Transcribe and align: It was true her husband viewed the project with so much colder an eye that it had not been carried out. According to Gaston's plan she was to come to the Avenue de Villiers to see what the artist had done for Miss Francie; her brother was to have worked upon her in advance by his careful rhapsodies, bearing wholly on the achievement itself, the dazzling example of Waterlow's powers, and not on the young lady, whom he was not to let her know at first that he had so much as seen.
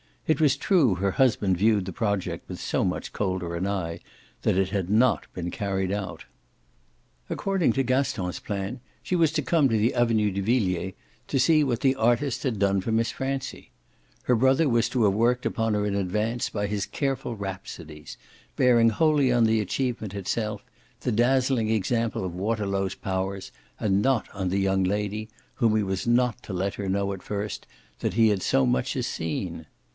It 0.25 0.41
was 0.41 0.55
true 0.55 0.95
her 0.95 1.11
husband 1.11 1.57
viewed 1.57 1.85
the 1.85 1.91
project 1.93 2.47
with 2.47 2.59
so 2.59 2.83
much 2.85 3.13
colder 3.13 3.53
an 3.53 3.67
eye 3.67 3.99
that 4.43 4.57
it 4.57 4.69
had 4.69 4.89
not 4.89 5.31
been 5.33 5.51
carried 5.51 5.91
out. 5.91 6.23
According 7.29 7.73
to 7.73 7.83
Gaston's 7.83 8.39
plan 8.39 8.79
she 9.03 9.15
was 9.15 9.31
to 9.33 9.41
come 9.43 9.67
to 9.69 9.77
the 9.77 9.93
Avenue 9.93 10.31
de 10.31 10.41
Villiers 10.41 10.93
to 11.27 11.37
see 11.39 11.63
what 11.65 11.81
the 11.81 11.95
artist 11.95 12.43
had 12.43 12.57
done 12.59 12.81
for 12.81 12.91
Miss 12.91 13.11
Francie; 13.11 13.71
her 14.23 14.35
brother 14.35 14.69
was 14.69 14.87
to 14.89 15.03
have 15.03 15.13
worked 15.13 15.45
upon 15.45 15.73
her 15.75 15.85
in 15.85 15.93
advance 15.95 16.49
by 16.49 16.65
his 16.65 16.85
careful 16.87 17.35
rhapsodies, 17.35 18.17
bearing 18.55 18.89
wholly 18.89 19.31
on 19.31 19.43
the 19.43 19.59
achievement 19.59 20.15
itself, 20.15 20.63
the 21.01 21.11
dazzling 21.11 21.69
example 21.69 22.23
of 22.23 22.33
Waterlow's 22.33 22.95
powers, 22.95 23.51
and 23.79 24.01
not 24.01 24.27
on 24.33 24.47
the 24.47 24.59
young 24.61 24.83
lady, 24.83 25.29
whom 25.55 25.75
he 25.75 25.83
was 25.83 26.07
not 26.07 26.41
to 26.41 26.53
let 26.53 26.75
her 26.75 26.89
know 26.89 27.11
at 27.13 27.21
first 27.21 27.67
that 27.99 28.13
he 28.13 28.29
had 28.29 28.41
so 28.41 28.65
much 28.65 28.95
as 28.95 29.05
seen. 29.05 29.67